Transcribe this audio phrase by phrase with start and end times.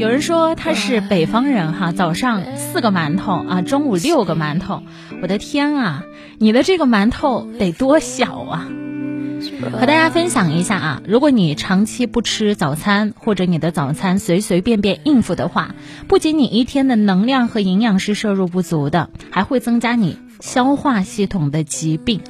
[0.00, 4.82] 有人说他是北方人哈，早上四个馒头啊，中午六个馒头。
[5.20, 6.04] 我的天啊，
[6.38, 8.66] 你的这个馒头得多小啊！
[9.78, 15.74] 和大家分享一下啊，如果你长期不吃早餐，或者你的早餐随随便便应付的话，
[16.08, 22.22] 不仅你一天的能量和营养是摄入不足的，还会增加你消化系统的疾病，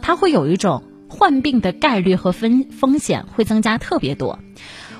[0.00, 4.38] 它会有一种患病的概率和风风险会增加特别多。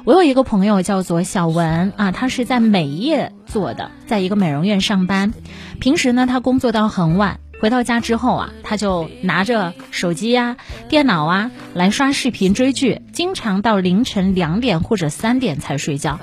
[0.08, 5.34] 我有一个朋友叫做小文啊，他是在美业做的，在一个美容院上班。
[5.80, 10.56] 平时呢，他工作到很晚，回到家之后啊，他就拿着手机呀、
[10.88, 16.18] 电脑啊来刷视频追剧，经常到凌晨两点或者三点才睡觉。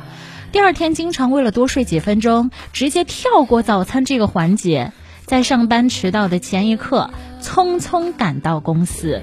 [0.52, 4.94] 第二天经常为了多睡几分钟，直接跳过早餐这个环节，
[5.26, 9.22] 在上班迟到的前一刻，匆匆赶到公司。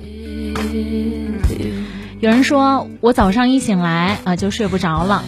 [2.22, 5.24] 有人说我早上一醒来啊就睡不着了，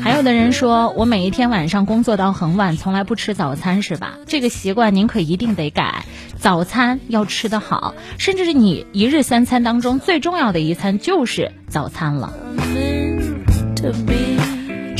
[0.00, 4.14] 还有的人说我每一天晚上工作到很晚，从来不吃早餐是吧？
[4.28, 6.04] 这个习惯您可一定得改，
[6.38, 12.32] 早餐要吃得好，甚至是你一日三餐当中最重要的一餐就是早餐了。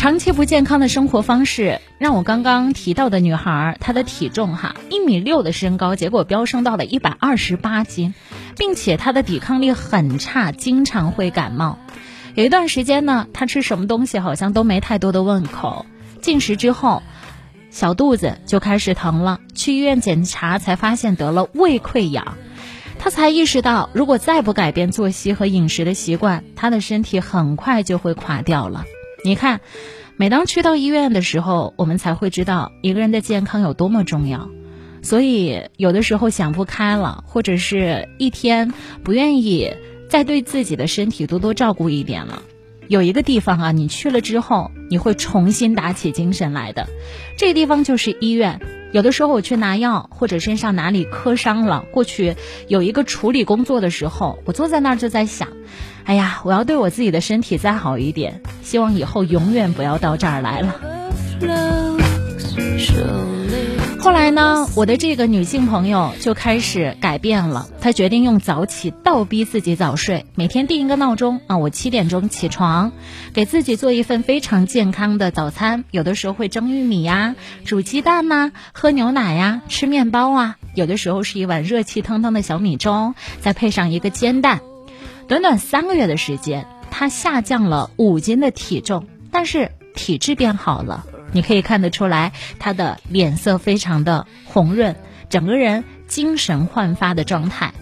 [0.07, 8.15] 长期不健康的生活方式，让我刚刚提到的女孩，她的体重哈一米六的身高，结果飙升到了一百二十八斤。
[8.57, 11.81] 并且她的抵抗力很差，经常会感冒。
[12.37, 15.87] 有一段时间呢，她吃什么东西好像都没太多的胃口。
[16.23, 17.03] 进食之后，
[17.71, 19.41] 小肚子就开始疼了。
[19.57, 22.37] 去医院检查才发现得了胃溃疡。
[23.01, 28.85] 他才意识到，如果再不改变作息和饮食的习惯，他的身体很快就会垮掉了。
[29.27, 29.61] 你看，
[30.17, 34.49] 每当去到医院的时候，我们才会知道一个人的健康有多么重要。
[35.03, 39.73] 所以，有的时候想不开了，或者是一天不愿意
[40.09, 42.41] 再对自己的身体多多照顾一点了。
[42.87, 46.87] 有一个地方啊，你去了之后，你会重新打起精神来的。
[47.37, 48.61] 这个地方就是医院。
[48.93, 52.37] 有的时候我去拿药，或者身上哪里磕伤了，过去
[52.69, 55.49] 有一个处理工作的时候，我坐在那儿就在想：
[56.05, 60.75] 哎呀，我要对我自己的身体再好一点，希望以后永远不要到这儿来了。
[64.01, 67.69] 后来呢，我的这个女性朋友就开始改变了。
[67.81, 72.91] 她决定用早起倒逼自己早睡，每天定一个闹钟啊，我七点钟起床，
[73.33, 75.85] 给自己做一份非常健康的早餐。
[75.93, 80.57] 有的时候会蒸玉米呀，煮鸡蛋呐，喝牛奶呀，吃面包啊。
[80.75, 84.61] 有的时候是一碗热气腾腾的小米粥，再配上一个煎蛋。
[85.29, 91.05] 短短三个月的时间，他下降了五斤的体重，但是体质变好了。
[91.33, 94.97] 你可以看得出来，他的脸色非常的红润，
[95.29, 97.75] 整个人精神焕发的状态。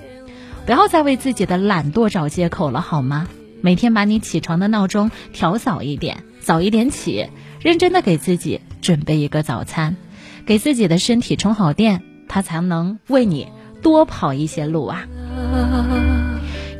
[0.66, 3.28] 不要再为自己的懒惰找借口了，好吗？
[3.60, 7.28] 每天把你起床的闹钟调早一点，早一点起，
[7.60, 9.96] 认真的给自己准备一个早餐，
[10.46, 13.48] 给自己的身体充好电，它才能为你
[13.82, 15.06] 多跑一些路啊。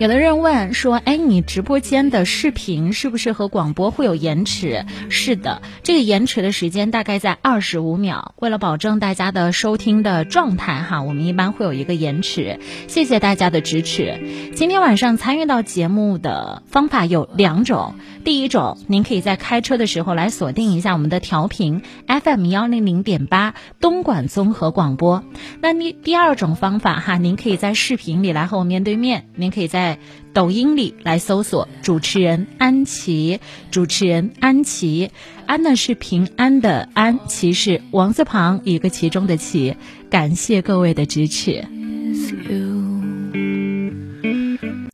[0.00, 8.34] 有的人问说：“哎，你直播间的视频是不是和广播会有延迟？”是的，这个延迟的时间大概在二十五秒。
[8.41, 12.59] 为了保证大家的收听的状态，哈，我们一般会有一个延迟。
[12.88, 14.50] 谢谢大家的支持。
[14.56, 17.94] 今天晚上参与到节目的方法有两种。
[18.25, 25.22] 第一种，您可以在开车的时候来锁定一下我们的调频 FM 幺零零点八东莞综合广播。
[25.61, 29.28] 那你第二种方法哈，您可以在视频里来和我面对面。
[29.37, 29.99] 您可以在在
[30.33, 33.39] 抖音里来搜索主持人安琪，
[33.71, 35.11] 主持人安琪，
[35.45, 39.77] 安呢是平安的安，琪是王字旁一个其中的琪，
[40.09, 41.67] 感谢各位的支持。